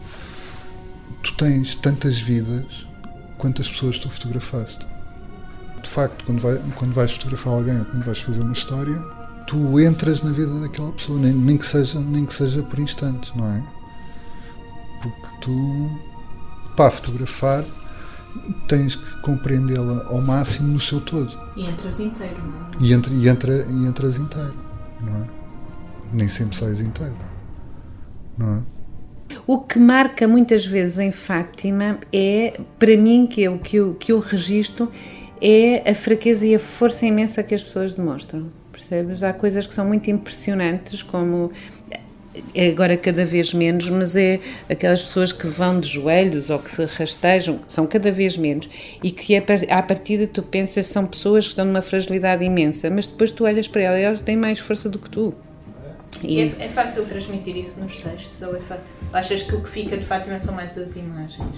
tu 1.23 1.35
tens 1.39 1.75
tantas 1.75 2.21
vidas 2.21 2.87
quantas 3.39 3.71
pessoas 3.71 3.99
tu 3.99 4.11
fotografaste. 4.11 4.87
De 5.83 5.89
facto, 5.89 6.23
quando, 6.27 6.41
vai, 6.41 6.61
quando 6.75 6.93
vais 6.93 7.13
fotografar 7.13 7.55
alguém 7.55 7.79
ou 7.79 7.87
quando 7.87 8.05
vais 8.05 8.19
fazer 8.19 8.43
uma 8.43 8.53
história, 8.53 8.99
tu 9.47 9.81
entras 9.81 10.23
na 10.23 10.33
vida 10.33 10.61
daquela 10.61 10.93
pessoa, 10.93 11.19
nem, 11.19 11.33
nem, 11.33 11.57
que, 11.57 11.65
seja, 11.67 11.99
nem 11.99 12.27
que 12.27 12.35
seja 12.35 12.63
por 12.63 12.79
instantes, 12.79 13.35
não 13.35 13.51
é? 13.51 13.82
Tu, 15.43 15.91
para 16.77 16.91
fotografar, 16.91 17.65
tens 18.67 18.97
que 18.97 19.21
compreendê-la 19.21 20.07
ao 20.07 20.23
máximo 20.23 20.73
no 20.73 20.81
seu 20.81 21.01
todo. 21.01 21.39
E 21.57 21.67
entras 21.67 22.01
inteiro, 22.01 22.39
não 22.39 22.69
é? 22.69 22.77
E, 22.81 22.93
entra, 22.93 23.13
e, 23.13 23.29
entra, 23.29 23.67
e 23.69 23.87
entras 23.87 24.17
inteiro, 24.17 24.55
não 25.01 25.17
é? 25.17 25.27
Nem 26.13 26.29
sempre 26.29 26.57
sais 26.57 26.81
inteiro, 26.81 27.17
não 28.39 28.57
é? 28.57 28.63
O 29.47 29.59
que 29.59 29.79
marca 29.79 30.29
muitas 30.29 30.65
vezes 30.65 30.99
em 30.99 31.11
Fátima 31.11 31.99
é, 32.13 32.61
para 32.79 32.97
mim, 32.97 33.27
que 33.27 33.43
eu, 33.43 33.59
que 33.59 33.77
eu, 33.77 33.95
que 33.95 34.13
eu 34.13 34.21
registro, 34.21 34.91
é 35.41 35.91
a 35.91 35.95
fraqueza 35.95 36.47
e 36.47 36.55
a 36.55 36.59
força 36.59 37.05
imensa 37.05 37.43
que 37.43 37.55
as 37.55 37.63
pessoas 37.63 37.95
demonstram. 37.95 38.53
Percebes? 38.71 39.23
Há 39.23 39.33
coisas 39.33 39.67
que 39.67 39.75
são 39.75 39.87
muito 39.87 40.11
impressionantes, 40.11 41.03
como 41.03 41.51
agora 42.57 42.97
cada 42.97 43.25
vez 43.25 43.53
menos, 43.53 43.89
mas 43.91 44.17
é 44.17 44.41
aquelas 44.69 45.03
pessoas 45.03 45.33
que 45.33 45.47
vão 45.47 45.79
de 45.79 45.89
joelhos 45.89 46.51
ou 46.51 46.59
que 46.59 46.71
se 46.71 46.85
rastejam, 46.85 47.61
são 47.69 47.87
cada 47.87 48.11
vez 48.11 48.37
menos, 48.37 48.69
e 49.03 49.11
que 49.11 49.35
é, 49.35 49.45
à 49.71 49.83
partida 49.83 50.27
tu 50.27 50.43
pensas 50.43 50.87
são 50.87 51.07
pessoas 51.07 51.45
que 51.45 51.51
estão 51.51 51.65
numa 51.65 51.83
fragilidade 51.83 52.45
imensa, 52.45 52.89
mas 52.89 53.07
depois 53.07 53.31
tu 53.31 53.45
olhas 53.45 53.69
para 53.69 53.83
elas 53.83 54.01
e 54.01 54.05
elas 54.05 54.21
têm 54.21 54.37
mais 54.37 54.59
força 54.59 54.89
do 54.89 54.99
que 54.99 55.11
tu. 55.11 55.35
E 56.23 56.41
é, 56.41 56.45
é 56.61 56.69
fácil 56.69 57.05
transmitir 57.07 57.57
isso 57.57 57.81
nos 57.81 57.97
textos? 57.97 58.41
Ou 58.43 58.57
é 58.57 58.61
achas 59.13 59.43
que 59.43 59.55
o 59.55 59.61
que 59.61 59.69
fica 59.69 59.97
de 59.97 60.05
Fátima 60.05 60.39
são 60.39 60.55
mais 60.55 60.79
as 60.79 60.95
imagens? 60.97 61.57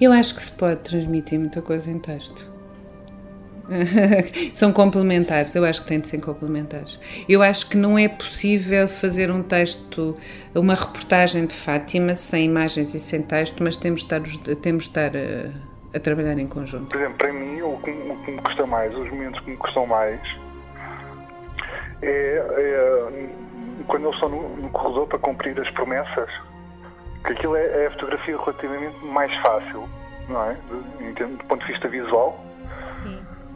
Eu 0.00 0.12
acho 0.12 0.34
que 0.34 0.42
se 0.42 0.50
pode 0.50 0.80
transmitir 0.80 1.38
muita 1.38 1.62
coisa 1.62 1.90
em 1.90 1.98
texto. 1.98 2.53
São 4.54 4.72
complementares, 4.72 5.54
eu 5.54 5.64
acho 5.64 5.82
que 5.82 5.86
têm 5.88 6.00
de 6.00 6.08
ser 6.08 6.20
complementares. 6.20 6.98
Eu 7.28 7.42
acho 7.42 7.68
que 7.68 7.76
não 7.76 7.98
é 7.98 8.08
possível 8.08 8.86
fazer 8.86 9.30
um 9.30 9.42
texto, 9.42 10.16
uma 10.54 10.74
reportagem 10.74 11.46
de 11.46 11.54
Fátima 11.54 12.14
sem 12.14 12.44
imagens 12.44 12.94
e 12.94 13.00
sem 13.00 13.22
texto, 13.22 13.62
mas 13.62 13.76
temos 13.76 14.04
de 14.04 14.06
estar, 14.06 14.20
temos 14.56 14.84
de 14.84 14.90
estar 14.90 15.16
a, 15.16 15.18
eh, 15.18 15.50
a 15.94 16.00
trabalhar 16.00 16.38
em 16.38 16.46
conjunto. 16.46 16.86
Por 16.86 16.98
exemplo, 16.98 17.18
para 17.18 17.32
mim, 17.32 17.62
o 17.62 17.78
que, 17.78 17.90
o 17.90 18.16
que 18.24 18.30
me 18.32 18.42
custa 18.42 18.66
mais, 18.66 18.94
os 18.94 19.08
momentos 19.10 19.40
que 19.40 19.50
me 19.50 19.56
custam 19.56 19.86
mais, 19.86 20.20
é, 22.02 22.44
é 22.56 23.44
quando 23.86 24.04
eles 24.04 24.14
estão 24.14 24.28
no, 24.28 24.56
no, 24.56 24.70
corredor 24.70 25.06
para 25.06 25.18
cumprir 25.18 25.58
as 25.60 25.70
promessas, 25.70 26.30
que 27.24 27.32
aquilo 27.32 27.56
é, 27.56 27.84
é 27.84 27.86
a 27.86 27.90
fotografia 27.92 28.36
relativamente 28.36 29.04
mais 29.04 29.34
fácil, 29.40 29.88
não 30.28 30.50
é? 30.50 30.54
Do 31.14 31.44
ponto 31.44 31.64
de 31.64 31.72
vista 31.72 31.88
visual. 31.88 32.44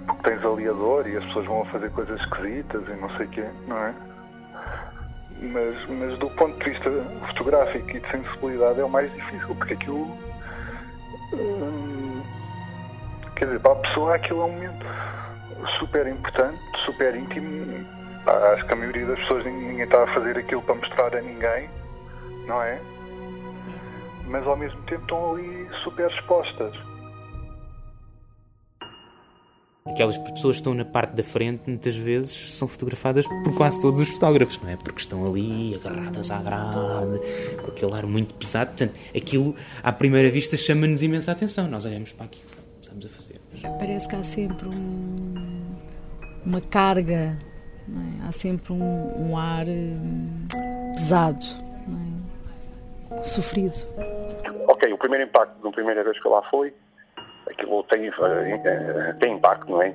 Porque 0.09 0.31
tens 0.31 0.45
aliador 0.45 1.07
e 1.07 1.17
as 1.17 1.25
pessoas 1.27 1.47
vão 1.47 1.63
a 1.63 1.67
fazer 1.67 1.91
coisas 1.91 2.19
esquisitas 2.21 2.83
e 2.89 2.93
não 2.93 3.11
sei 3.17 3.27
o 3.27 3.29
quê, 3.29 3.47
não 3.67 3.77
é? 3.77 3.95
Mas, 5.41 5.89
mas 5.89 6.19
do 6.19 6.31
ponto 6.31 6.59
de 6.59 6.71
vista 6.71 6.91
fotográfico 7.29 7.91
e 7.91 8.01
de 8.01 8.11
sensibilidade 8.11 8.81
é 8.81 8.85
o 8.85 8.89
mais 8.89 9.13
difícil, 9.13 9.55
porque 9.55 9.75
aquilo. 9.75 10.19
Hum, 11.33 12.23
quer 13.37 13.45
dizer, 13.45 13.61
para 13.61 13.73
a 13.73 13.77
pessoa 13.77 14.15
aquilo 14.17 14.41
é 14.41 14.45
um 14.45 14.53
momento 14.53 14.87
super 15.79 16.07
importante, 16.07 16.59
super 16.87 17.15
íntimo. 17.15 17.87
Acho 18.55 18.67
que 18.67 18.73
a 18.73 18.77
maioria 18.77 19.07
das 19.07 19.19
pessoas 19.21 19.45
ninguém 19.45 19.83
está 19.83 20.05
a 20.05 20.07
fazer 20.15 20.39
aquilo 20.39 20.63
para 20.63 20.75
mostrar 20.75 21.15
a 21.15 21.21
ninguém, 21.21 21.71
não 22.47 22.63
é? 22.63 22.79
Sim. 23.55 23.75
Mas 24.27 24.47
ao 24.47 24.57
mesmo 24.57 24.81
tempo 24.83 25.03
estão 25.03 25.33
ali 25.35 25.69
super 25.85 26.11
expostas. 26.11 26.75
Aquelas 29.91 30.19
pessoas 30.19 30.57
que 30.57 30.61
estão 30.61 30.75
na 30.75 30.85
parte 30.85 31.15
da 31.15 31.23
frente, 31.23 31.63
muitas 31.67 31.97
vezes, 31.97 32.55
são 32.55 32.69
fotografadas 32.69 33.27
por 33.27 33.55
quase 33.55 33.81
todos 33.81 34.01
os 34.01 34.09
fotógrafos, 34.09 34.61
não 34.63 34.69
é? 34.69 34.77
Porque 34.77 35.01
estão 35.01 35.27
ali 35.27 35.75
agarradas 35.75 36.31
à 36.31 36.41
grade, 36.41 37.21
com 37.63 37.71
aquele 37.71 37.93
ar 37.95 38.07
muito 38.07 38.35
pesado. 38.35 38.71
Portanto, 38.71 38.95
aquilo, 39.17 39.55
à 39.83 39.93
primeira 39.93 40.31
vista, 40.31 40.57
chama-nos 40.57 41.03
imensa 41.03 41.33
atenção. 41.33 41.69
Nós 41.69 41.85
olhamos 41.85 42.13
para 42.13 42.27
aquilo, 42.27 42.49
começamos 42.75 43.07
a 43.07 43.09
fazer. 43.09 43.41
Parece 43.79 44.09
que 44.09 44.15
há 44.15 44.23
sempre 44.23 44.69
um, 44.69 45.35
uma 46.45 46.61
carga, 46.61 47.37
é? 47.89 48.29
há 48.29 48.33
sempre 48.33 48.73
um, 48.73 49.31
um 49.31 49.37
ar 49.37 49.67
hum, 49.67 50.45
pesado, 50.95 51.45
é? 53.11 53.25
sofrido. 53.25 53.75
Ok, 54.69 54.93
o 54.93 54.99
primeiro 54.99 55.25
impacto 55.25 55.61
da 55.63 55.71
primeira 55.73 56.05
vez 56.05 56.21
que 56.21 56.27
eu 56.27 56.33
lá 56.33 56.43
fui 56.51 56.73
aquilo 57.51 57.83
tem, 57.85 58.09
eh, 58.09 59.15
tem 59.21 59.35
impacto, 59.35 59.71
não 59.71 59.83
é? 59.83 59.95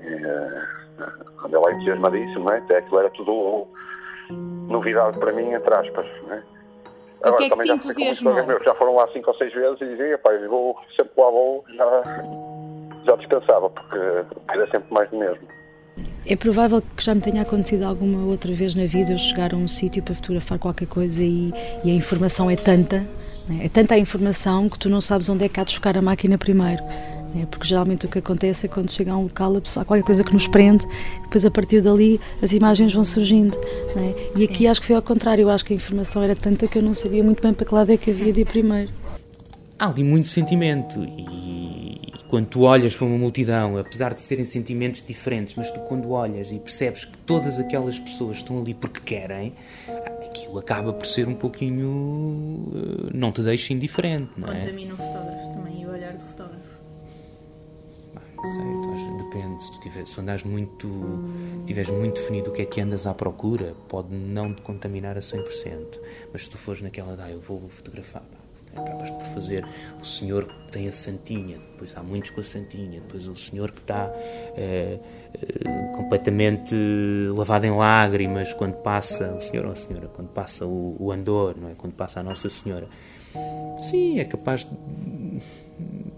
Anda 1.45 1.59
lá 1.59 1.71
entusiasmadíssimo, 1.71 2.45
não 2.45 2.53
é? 2.53 2.57
Até 2.57 2.77
aquilo 2.77 2.99
era 2.99 3.09
tudo 3.11 3.67
novidade 4.67 5.17
para 5.19 5.31
mim, 5.31 5.51
entre 5.51 5.73
aspas, 5.73 6.05
não 6.27 6.33
é? 6.33 6.43
Agora, 7.23 7.35
o 7.35 7.37
que 7.37 7.43
é 7.43 7.49
que 7.49 7.55
também 7.55 7.67
te 7.67 7.87
entusiasmou? 7.87 8.35
Já, 8.35 8.43
meus, 8.43 8.63
já 8.63 8.75
foram 8.75 8.95
lá 8.95 9.07
cinco 9.13 9.31
ou 9.31 9.37
seis 9.37 9.53
vezes 9.53 9.79
e 9.81 9.85
dizia, 9.85 10.17
pá, 10.17 10.33
eu 10.33 10.49
vou, 10.49 10.77
sempre 10.95 11.13
lá 11.17 11.29
vou, 11.29 11.63
já, 11.73 12.03
já 13.05 13.15
descansava, 13.15 13.69
porque 13.69 13.97
era 14.49 14.69
sempre 14.69 14.93
mais 14.93 15.09
do 15.09 15.17
mesmo. 15.17 15.47
É 16.25 16.35
provável 16.35 16.81
que 16.81 17.03
já 17.03 17.13
me 17.15 17.21
tenha 17.21 17.41
acontecido 17.41 17.83
alguma 17.83 18.25
outra 18.25 18.53
vez 18.53 18.75
na 18.75 18.85
vida 18.85 19.13
eu 19.13 19.17
chegar 19.17 19.53
a 19.53 19.55
um 19.55 19.67
sítio 19.67 20.03
para 20.03 20.15
fotografar 20.15 20.59
qualquer 20.59 20.87
coisa 20.87 21.23
e, 21.23 21.53
e 21.83 21.91
a 21.91 21.93
informação 21.93 22.49
é 22.49 22.55
tanta, 22.55 23.05
é? 23.49 23.65
é 23.65 23.69
tanta 23.69 23.95
a 23.95 23.97
informação 23.97 24.67
que 24.69 24.79
tu 24.79 24.89
não 24.89 24.99
sabes 24.99 25.29
onde 25.29 25.45
é 25.45 25.49
que 25.49 25.59
há 25.59 25.63
de 25.63 25.75
focar 25.75 25.97
a 25.97 26.01
máquina 26.01 26.37
primeiro. 26.37 26.83
É, 27.35 27.45
porque 27.45 27.67
geralmente 27.67 28.05
o 28.05 28.09
que 28.09 28.19
acontece 28.19 28.65
é 28.65 28.69
quando 28.69 28.91
chega 28.91 29.11
a 29.11 29.17
um 29.17 29.23
local 29.23 29.55
há 29.57 29.85
qualquer 29.85 30.03
coisa 30.03 30.23
que 30.23 30.33
nos 30.33 30.47
prende, 30.47 30.85
depois 31.23 31.43
a 31.45 31.51
partir 31.51 31.81
dali 31.81 32.19
as 32.41 32.51
imagens 32.53 32.93
vão 32.93 33.03
surgindo. 33.03 33.57
É? 33.95 34.39
E 34.39 34.43
aqui 34.43 34.67
acho 34.67 34.81
que 34.81 34.87
foi 34.87 34.95
ao 34.95 35.01
contrário, 35.01 35.43
eu 35.43 35.49
acho 35.49 35.65
que 35.65 35.73
a 35.73 35.75
informação 35.75 36.21
era 36.21 36.35
tanta 36.35 36.67
que 36.67 36.77
eu 36.77 36.81
não 36.81 36.93
sabia 36.93 37.23
muito 37.23 37.41
bem 37.41 37.53
para 37.53 37.65
que 37.65 37.73
lado 37.73 37.91
é 37.91 37.97
que 37.97 38.11
havia 38.11 38.31
de 38.31 38.41
ir 38.41 38.45
primeiro. 38.45 38.91
Há 39.79 39.87
ali 39.87 40.03
muito 40.03 40.27
sentimento 40.27 41.03
e 41.03 42.03
quando 42.33 42.47
tu 42.47 42.61
olhas 42.61 42.95
para 42.95 43.05
uma 43.05 43.17
multidão, 43.17 43.77
apesar 43.77 44.13
de 44.13 44.21
serem 44.21 44.43
sentimentos 44.43 45.03
diferentes, 45.05 45.53
mas 45.55 45.69
tu 45.69 45.79
quando 45.81 46.09
olhas 46.09 46.51
e 46.51 46.57
percebes 46.57 47.05
que 47.05 47.15
todas 47.19 47.59
aquelas 47.59 47.99
pessoas 47.99 48.37
estão 48.37 48.59
ali 48.59 48.73
porque 48.73 48.99
querem, 49.01 49.53
aquilo 50.25 50.57
acaba 50.57 50.91
por 50.91 51.05
ser 51.05 51.27
um 51.27 51.35
pouquinho. 51.35 52.71
Eh, 52.73 53.11
não 53.13 53.31
te 53.31 53.43
deixa 53.43 53.71
indiferente, 53.71 54.31
não 54.35 54.51
é? 54.51 54.61
Contamina 54.61 54.93
o 54.95 54.97
fotógrafo 54.97 55.52
depende, 59.17 59.63
se 59.63 59.71
tu 59.71 59.79
tiver, 59.79 60.05
se 60.05 60.19
andares 60.19 60.43
muito, 60.43 60.89
tiveres 61.65 61.89
muito 61.89 62.15
definido 62.15 62.51
o 62.51 62.53
que 62.53 62.61
é 62.61 62.65
que 62.65 62.81
andas 62.81 63.07
à 63.07 63.13
procura, 63.13 63.75
pode 63.87 64.13
não 64.13 64.53
te 64.53 64.61
contaminar 64.61 65.17
a 65.17 65.21
100%, 65.21 65.99
mas 66.31 66.43
se 66.43 66.49
tu 66.49 66.57
fores 66.57 66.81
naquela, 66.81 67.17
ah, 67.23 67.31
eu 67.31 67.41
vou 67.41 67.67
fotografar, 67.69 68.21
pá, 68.21 68.81
acabas 68.81 69.11
por 69.11 69.25
fazer 69.25 69.65
o 69.99 70.05
senhor 70.05 70.47
que 70.47 70.71
tem 70.71 70.87
a 70.87 70.93
santinha, 70.93 71.57
depois 71.57 71.91
há 71.95 72.03
muitos 72.03 72.31
com 72.31 72.41
a 72.41 72.43
santinha, 72.43 72.99
depois 73.01 73.27
o 73.27 73.35
senhor 73.35 73.71
que 73.71 73.79
está 73.79 74.11
é, 74.55 74.99
é, 75.33 75.91
completamente 75.95 76.75
lavado 77.35 77.65
em 77.65 77.71
lágrimas 77.71 78.53
quando 78.53 78.75
passa, 78.75 79.33
o 79.33 79.41
senhor 79.41 79.65
ou 79.65 79.71
a 79.71 79.75
senhora, 79.75 80.07
quando 80.07 80.29
passa 80.29 80.65
o, 80.65 80.95
o 80.99 81.11
andor, 81.11 81.55
não 81.59 81.69
é? 81.69 81.73
Quando 81.75 81.93
passa 81.93 82.19
a 82.19 82.23
Nossa 82.23 82.49
Senhora. 82.49 82.87
Sim, 83.79 84.19
é 84.19 84.25
capaz 84.25 84.65
de 84.65 85.41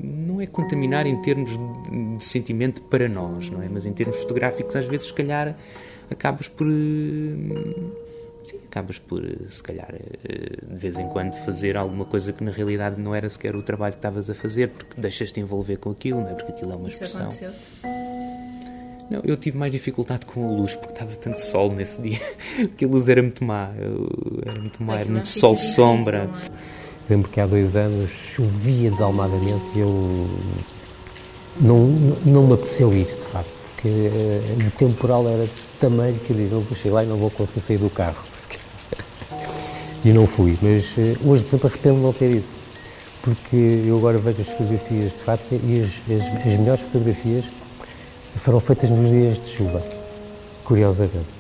não 0.06 0.42
é 0.42 0.46
contaminar 0.46 1.06
em 1.06 1.22
termos 1.22 1.52
de 2.18 2.24
sentimento 2.24 2.82
para 2.84 3.10
nós, 3.10 3.50
não 3.50 3.62
é? 3.62 3.70
Mas 3.70 3.86
em 3.86 3.94
termos 3.94 4.18
fotográficos, 4.20 4.76
às 4.76 4.86
vezes, 4.86 5.08
se 5.08 5.14
calhar, 5.14 5.56
acabas 6.10 6.48
por. 6.48 6.68
Eh, 6.68 7.92
sim, 8.44 8.60
acabas 8.68 9.00
por, 9.00 9.24
eh, 9.26 9.36
se 9.50 9.64
calhar, 9.64 9.94
eh, 9.94 10.58
de 10.68 10.78
vez 10.78 10.98
em 10.98 11.08
quando 11.10 11.34
fazer 11.34 11.78
alguma 11.78 12.06
coisa 12.06 12.32
que 12.32 12.44
na 12.44 12.52
realidade 12.52 13.02
não 13.02 13.14
era 13.14 13.30
sequer 13.30 13.56
o 13.56 13.62
trabalho 13.62 13.94
que 13.94 14.00
estavas 14.00 14.30
a 14.30 14.36
fazer, 14.36 14.70
porque 14.70 15.00
deixas-te 15.00 15.40
envolver 15.40 15.78
com 15.78 15.90
aquilo, 15.90 16.22
não 16.22 16.30
é? 16.30 16.34
Porque 16.34 16.52
aquilo 16.52 16.72
é 16.72 16.76
uma 16.76 16.88
expressão. 16.88 17.30
Isso 17.30 17.46
não, 19.10 19.22
eu 19.24 19.38
tive 19.38 19.58
mais 19.58 19.72
dificuldade 19.72 20.26
com 20.26 20.48
a 20.48 20.52
luz 20.52 20.76
porque 20.76 20.94
estava 20.94 21.16
tanto 21.16 21.38
sol 21.38 21.72
nesse 21.72 22.02
dia, 22.02 22.20
porque 22.58 22.86
a 22.86 22.88
luz 22.88 23.08
era 23.08 23.22
muito 23.22 23.44
má, 23.44 23.72
era 24.44 24.60
muito 24.60 24.84
má, 24.84 25.00
era 25.00 25.10
muito 25.10 25.28
sol-sombra. 25.28 26.30
Lembro 27.10 27.30
que 27.30 27.40
há 27.40 27.46
dois 27.46 27.76
anos 27.76 28.10
chovia 28.10 28.90
desalmadamente 28.90 29.72
e 29.76 29.80
eu 29.80 30.28
não, 31.60 31.88
não 32.26 32.48
me 32.48 32.54
apeteceu 32.54 32.92
ir, 32.94 33.06
de 33.06 33.26
facto, 33.28 33.54
porque 33.74 33.88
uh, 33.88 34.68
o 34.68 34.72
temporal 34.72 35.28
era 35.28 35.48
tamanho 35.80 36.18
que 36.20 36.32
eu 36.32 36.38
disse, 36.38 36.54
não 36.54 36.62
vou 36.62 36.76
chegar 36.76 36.96
lá 36.96 37.04
e 37.04 37.08
não 37.08 37.18
vou 37.18 37.30
conseguir 37.30 37.62
sair 37.62 37.78
do 37.78 37.90
carro. 37.92 38.24
e 40.04 40.12
não 40.12 40.26
fui, 40.26 40.58
mas 40.62 40.98
uh, 40.98 41.30
hoje, 41.30 41.44
por 41.44 41.58
exemplo, 41.58 41.70
arrependo 41.70 41.96
de 41.98 42.02
não 42.02 42.14
ter 42.14 42.32
ido, 42.32 42.46
porque 43.22 43.56
eu 43.56 43.98
agora 43.98 44.18
vejo 44.18 44.42
as 44.42 44.48
fotografias 44.48 45.12
de 45.12 45.20
Fátima 45.20 45.62
e 45.64 45.84
as, 45.84 45.90
as, 46.12 46.46
as 46.46 46.58
melhores 46.58 46.82
fotografias 46.82 47.50
foram 48.38 48.60
feitas 48.60 48.90
nos 48.90 49.10
dias 49.10 49.40
de 49.40 49.48
chuva, 49.48 49.84
curiosamente. 50.64 51.36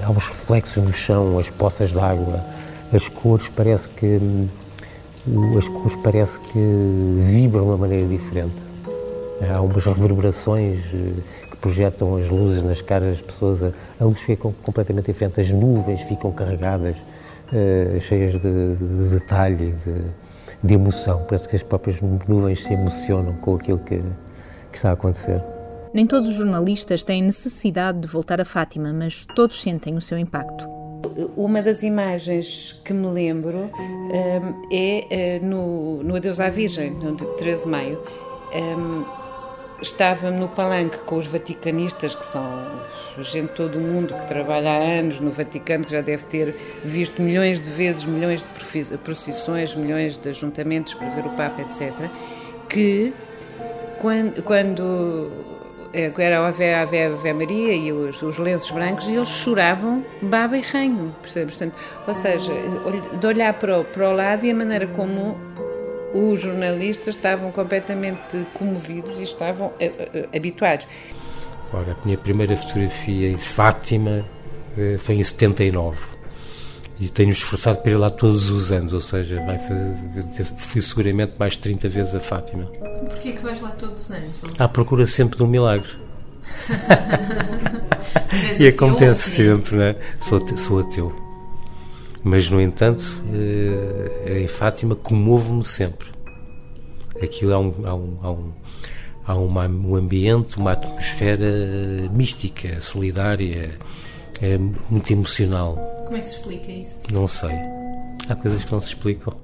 Há 0.00 0.10
uns 0.10 0.26
reflexos 0.26 0.82
no 0.82 0.92
chão, 0.92 1.38
as 1.38 1.48
poças 1.50 1.90
de 1.90 1.98
água, 1.98 2.44
as 2.92 3.08
cores, 3.08 3.48
parece 3.48 3.88
que 3.88 4.06
hum, 4.06 4.48
as 5.56 5.68
cores 5.68 5.96
parece 5.96 6.38
que 6.40 6.58
vibram 7.20 7.62
de 7.62 7.70
uma 7.70 7.76
maneira 7.78 8.06
diferente. 8.06 8.62
Há 9.40 9.60
umas 9.60 9.84
reverberações 9.84 10.84
eh, 10.94 11.48
que 11.50 11.56
projetam 11.56 12.16
as 12.16 12.28
luzes 12.28 12.62
nas 12.62 12.80
caras 12.80 13.10
das 13.10 13.22
pessoas, 13.22 13.62
a 13.62 14.04
luz 14.04 14.20
fica 14.20 14.48
completamente 14.62 15.06
diferente, 15.06 15.40
as 15.40 15.50
nuvens 15.50 16.02
ficam 16.02 16.30
carregadas, 16.30 16.98
uh, 16.98 18.00
cheias 18.00 18.32
de, 18.32 18.38
de 18.38 19.08
detalhe, 19.10 19.72
de, 19.72 20.02
de, 20.62 20.74
emoção. 20.74 21.24
Parece 21.26 21.48
que 21.48 21.56
as 21.56 21.62
próprias 21.62 22.00
nuvens 22.28 22.62
se 22.62 22.72
emocionam 22.72 23.34
com 23.34 23.56
aquilo 23.56 23.78
que, 23.78 23.98
que 24.70 24.76
está 24.76 24.90
a 24.90 24.92
acontecer. 24.92 25.42
Nem 25.92 26.06
todos 26.06 26.28
os 26.28 26.34
jornalistas 26.34 27.02
têm 27.02 27.22
necessidade 27.22 28.00
de 28.00 28.08
voltar 28.08 28.40
a 28.40 28.44
Fátima, 28.44 28.92
mas 28.92 29.26
todos 29.34 29.60
sentem 29.60 29.96
o 29.96 30.00
seu 30.00 30.16
impacto. 30.16 30.73
Uma 31.36 31.62
das 31.62 31.82
imagens 31.82 32.80
que 32.84 32.92
me 32.92 33.06
lembro 33.08 33.70
um, 33.74 34.62
é 34.70 35.40
uh, 35.40 35.44
no, 35.44 36.02
no 36.02 36.16
Adeus 36.16 36.40
à 36.40 36.48
Virgem, 36.48 36.90
no 36.90 37.14
de 37.14 37.24
13 37.36 37.64
de 37.64 37.70
maio. 37.70 38.02
Um, 38.54 39.04
estava 39.82 40.30
no 40.30 40.48
palanque 40.48 40.98
com 40.98 41.16
os 41.16 41.26
vaticanistas, 41.26 42.14
que 42.14 42.24
são 42.24 42.44
gente 43.18 43.48
de 43.48 43.54
todo 43.54 43.78
o 43.78 43.80
mundo 43.80 44.14
que 44.14 44.26
trabalha 44.26 44.70
há 44.70 44.98
anos 44.98 45.20
no 45.20 45.30
Vaticano, 45.30 45.84
que 45.84 45.92
já 45.92 46.00
deve 46.00 46.24
ter 46.24 46.54
visto 46.82 47.20
milhões 47.20 47.60
de 47.60 47.68
vezes, 47.68 48.04
milhões 48.04 48.42
de 48.42 48.98
procissões, 48.98 49.74
milhões 49.74 50.16
de 50.16 50.28
ajuntamentos 50.28 50.94
para 50.94 51.10
ver 51.10 51.26
o 51.26 51.30
Papa, 51.30 51.62
etc., 51.62 52.10
que 52.68 53.12
quando, 53.98 54.42
quando 54.42 55.30
era 55.94 56.40
a 56.40 56.48
Ave, 56.48 56.74
Ave, 56.74 57.02
Ave 57.02 57.32
Maria 57.32 57.74
e 57.74 57.92
os, 57.92 58.20
os, 58.22 58.38
lenços 58.38 58.70
brancos, 58.70 59.08
e 59.08 59.14
eles 59.14 59.28
choravam 59.28 60.04
baba 60.20 60.58
e 60.58 60.60
ranho? 60.60 61.14
Portanto, 61.22 61.72
ou 62.06 62.14
seja, 62.14 62.52
de 63.20 63.26
olhar 63.26 63.54
para 63.54 63.80
o, 63.80 63.84
para 63.84 64.10
o 64.10 64.12
lado 64.12 64.44
e 64.44 64.50
a 64.50 64.54
maneira 64.54 64.86
como 64.88 65.38
os 66.12 66.40
jornalistas 66.40 67.16
estavam 67.16 67.50
completamente 67.50 68.46
comovidos 68.54 69.20
e 69.20 69.24
estavam 69.24 69.68
uh, 69.68 69.70
uh, 69.70 70.36
habituados. 70.36 70.86
Ora, 71.72 71.96
a 72.00 72.04
minha 72.04 72.18
primeira 72.18 72.56
fotografia 72.56 73.30
em 73.30 73.38
Fátima 73.38 74.24
foi 74.98 75.16
em 75.16 75.22
79 75.22 76.13
e 76.98 77.08
tenho 77.08 77.30
esforçado 77.30 77.78
para 77.78 77.90
ir 77.90 77.96
lá 77.96 78.10
todos 78.10 78.48
os 78.50 78.70
anos, 78.70 78.92
ou 78.92 79.00
seja, 79.00 79.44
vai 79.44 79.58
fazer, 79.58 80.44
fui 80.56 80.80
seguramente 80.80 81.34
mais 81.38 81.54
de 81.54 81.60
30 81.60 81.88
vezes 81.88 82.14
a 82.14 82.20
Fátima. 82.20 82.66
Porquê 83.08 83.32
que 83.32 83.42
vais 83.42 83.60
lá 83.60 83.70
todos 83.70 84.02
os 84.02 84.10
anos? 84.10 84.42
À 84.58 84.68
procura 84.68 85.06
sempre 85.06 85.36
de 85.36 85.44
um 85.44 85.48
milagre. 85.48 85.90
e 88.60 88.66
acontece 88.68 89.30
sempre, 89.30 89.76
né? 89.76 89.96
Sou, 90.20 90.40
sou 90.56 90.80
ateu 90.80 91.24
mas, 92.24 92.48
no 92.48 92.58
entanto, 92.58 93.04
eh, 93.34 94.40
em 94.40 94.48
Fátima 94.48 94.96
comovo-me 94.96 95.62
sempre. 95.62 96.08
Aquilo 97.22 97.52
há 97.52 97.58
um, 97.58 97.74
há 97.84 97.94
um, 97.94 98.18
há 98.22 98.30
um, 98.32 98.52
há 99.26 99.34
uma, 99.34 99.68
um 99.68 99.94
ambiente, 99.94 100.56
uma 100.56 100.72
atmosfera 100.72 101.46
mística, 102.10 102.80
solidária, 102.80 103.78
é 104.40 104.58
muito 104.58 105.12
emocional. 105.12 105.76
Como 106.04 106.16
é 106.16 106.20
que 106.20 106.28
se 106.28 106.36
explica 106.36 106.70
isso? 106.70 107.02
Não 107.12 107.26
sei. 107.26 107.54
Há 108.28 108.34
coisas 108.34 108.64
que 108.64 108.72
não 108.72 108.80
se 108.80 108.88
explicam. 108.88 109.34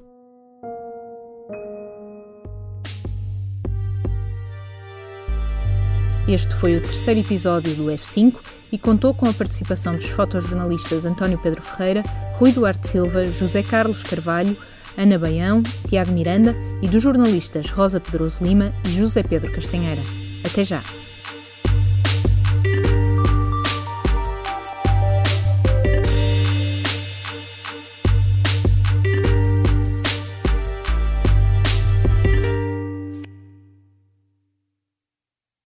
Este 6.28 6.54
foi 6.54 6.76
o 6.76 6.80
terceiro 6.80 7.20
episódio 7.20 7.75
do 7.75 7.87
F5 7.87 8.35
e 8.70 8.78
contou 8.78 9.12
com 9.12 9.28
a 9.28 9.32
participação 9.32 9.97
dos 9.97 10.06
fotojornalistas 10.11 11.04
António 11.04 11.38
Pedro 11.38 11.61
Ferreira, 11.61 12.02
Rui 12.37 12.52
Duarte 12.52 12.87
Silva, 12.88 13.25
José 13.25 13.62
Carlos 13.62 14.02
Carvalho, 14.02 14.56
Ana 14.97 15.18
Baião, 15.18 15.62
Tiago 15.88 16.12
Miranda 16.12 16.54
e 16.82 16.88
dos 16.88 17.02
jornalistas 17.02 17.70
Rosa 17.70 17.99
Pedroso 17.99 18.44
Lima 18.44 18.73
e 18.85 18.92
José 18.92 19.23
Pedro 19.23 19.50
Castanheira. 19.52 20.02
Até 20.44 20.64
já! 20.64 20.82